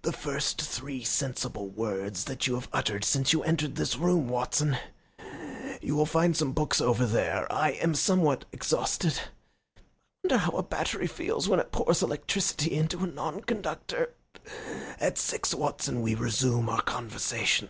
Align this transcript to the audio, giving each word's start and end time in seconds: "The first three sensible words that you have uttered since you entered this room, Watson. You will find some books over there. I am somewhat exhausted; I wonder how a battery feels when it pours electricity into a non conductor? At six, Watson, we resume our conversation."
"The 0.00 0.12
first 0.14 0.58
three 0.62 1.04
sensible 1.04 1.68
words 1.68 2.24
that 2.24 2.46
you 2.46 2.54
have 2.54 2.70
uttered 2.72 3.04
since 3.04 3.34
you 3.34 3.42
entered 3.42 3.76
this 3.76 3.94
room, 3.94 4.26
Watson. 4.26 4.78
You 5.82 5.94
will 5.96 6.06
find 6.06 6.34
some 6.34 6.54
books 6.54 6.80
over 6.80 7.04
there. 7.04 7.46
I 7.52 7.72
am 7.72 7.94
somewhat 7.94 8.46
exhausted; 8.52 9.20
I 9.76 9.82
wonder 10.28 10.38
how 10.38 10.52
a 10.52 10.62
battery 10.62 11.06
feels 11.06 11.46
when 11.46 11.60
it 11.60 11.72
pours 11.72 12.00
electricity 12.02 12.72
into 12.72 13.04
a 13.04 13.06
non 13.06 13.42
conductor? 13.42 14.14
At 14.98 15.18
six, 15.18 15.52
Watson, 15.54 16.00
we 16.00 16.14
resume 16.14 16.70
our 16.70 16.80
conversation." 16.80 17.68